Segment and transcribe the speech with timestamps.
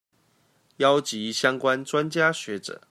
[0.77, 2.79] 邀集相關專家學者